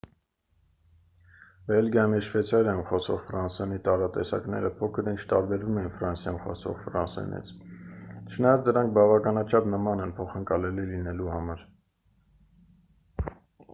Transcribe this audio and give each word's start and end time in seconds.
բելգիայում 1.65 2.13
և 2.15 2.21
շվեյցարիայում 2.27 2.85
խոսվող 2.91 3.19
ֆրանսերենի 3.25 3.75
տարատեսակները 3.87 4.71
փոքր-ինչ 4.79 5.17
տարբերվում 5.33 5.77
են 5.81 5.91
ֆրանսիայում 5.99 6.39
խոսվող 6.45 6.79
ֆրանսերենից 6.87 7.51
չնայած 8.39 8.65
դրանք 8.69 8.95
բավականաչափ 8.99 9.69
նման 9.75 10.01
են 10.07 10.15
փոխընկալելի 10.21 10.87
լինելու 10.95 11.29
համար 11.35 11.63